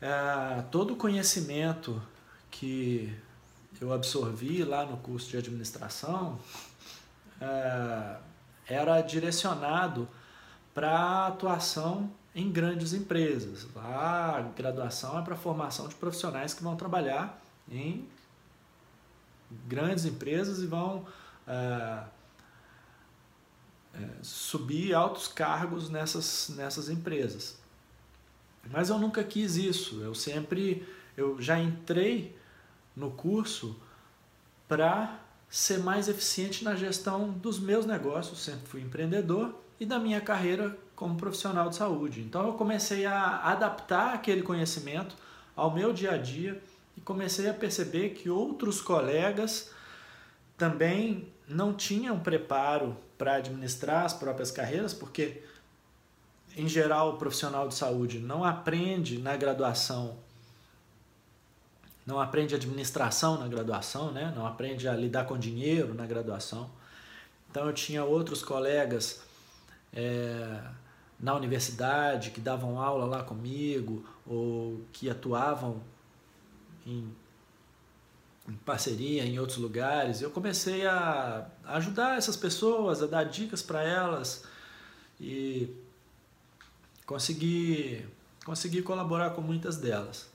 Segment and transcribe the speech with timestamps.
[0.00, 2.00] é, todo o conhecimento
[2.50, 3.16] que
[3.80, 6.38] eu absorvi lá no curso de administração
[7.40, 8.16] é,
[8.66, 10.08] era direcionado
[10.74, 13.66] para atuação em grandes empresas.
[13.74, 17.40] Lá, a graduação é para formação de profissionais que vão trabalhar
[17.70, 18.08] em
[19.66, 21.06] grandes empresas e vão
[21.46, 22.02] é,
[24.22, 27.58] subir altos cargos nessas, nessas empresas.
[28.70, 30.00] Mas eu nunca quis isso.
[30.02, 32.36] Eu sempre, eu já entrei
[32.94, 33.76] no curso
[34.66, 38.40] para ser mais eficiente na gestão dos meus negócios.
[38.40, 42.20] Sempre fui empreendedor e da minha carreira como profissional de saúde.
[42.20, 45.16] Então eu comecei a adaptar aquele conhecimento
[45.54, 46.60] ao meu dia a dia
[46.96, 49.72] e comecei a perceber que outros colegas
[50.56, 55.42] também não tinham preparo para administrar as próprias carreiras, porque
[56.58, 60.18] em geral o profissional de saúde não aprende na graduação,
[62.04, 64.32] não aprende administração na graduação, né?
[64.34, 66.68] não aprende a lidar com dinheiro na graduação.
[67.48, 69.22] Então eu tinha outros colegas
[69.92, 70.60] é,
[71.20, 75.80] na universidade que davam aula lá comigo ou que atuavam
[76.86, 77.14] em,
[78.48, 80.20] em parceria em outros lugares.
[80.20, 84.44] Eu comecei a ajudar essas pessoas, a dar dicas para elas
[85.20, 85.74] e
[87.08, 88.04] consegui,
[88.44, 90.28] consegui colaborar com muitas delas.